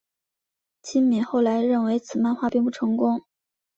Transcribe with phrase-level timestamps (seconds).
[0.81, 3.21] 今敏后来认为此漫画并不成功。